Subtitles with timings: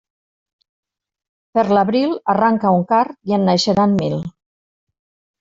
[1.59, 4.19] Per l'abril, arranca un card i en naixeran mil.